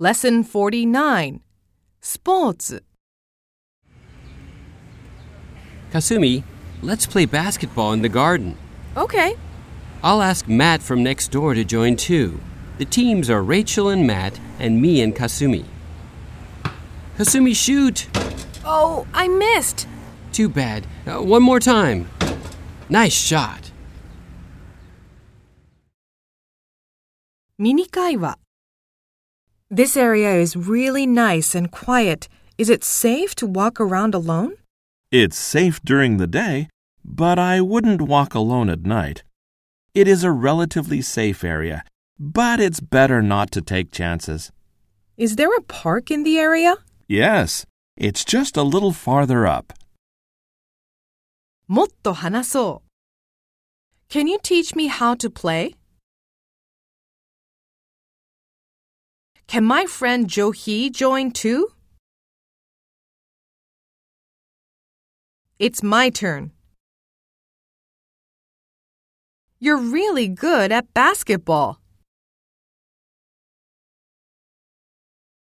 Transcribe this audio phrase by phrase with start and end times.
[0.00, 1.40] Lesson 49
[2.00, 2.84] スポーツ
[5.92, 6.42] Kasumi,
[6.82, 8.56] let's play basketball in the garden.
[8.96, 9.36] Okay.
[10.02, 12.40] I'll ask Matt from next door to join too.
[12.78, 15.64] The teams are Rachel and Matt, and me and Kasumi.
[17.16, 18.08] Kasumi, shoot!
[18.64, 19.86] Oh, I missed.
[20.32, 20.86] Too bad.
[21.06, 22.08] Uh, one more time.
[22.88, 23.70] Nice shot.
[27.56, 28.40] ミニ会話
[29.73, 32.27] This area is really nice and quiet.
[32.57, 34.53] Is it safe to walk around alone?
[35.11, 36.69] It's safe during the day,
[37.03, 39.23] but I wouldn't walk alone at night.
[39.93, 41.83] It is a relatively safe area,
[42.19, 44.51] but it's better not to take chances.
[45.17, 46.75] Is there a park in the area?
[47.07, 47.65] Yes,
[47.97, 49.73] it's just a little farther up.
[51.67, 52.81] もっと話そ
[54.09, 55.75] う Can you teach me how to play?
[59.46, 61.68] Can my friend Jo Hee join too?
[65.58, 66.50] It's my turn.
[69.60, 71.80] You're really good at basketball.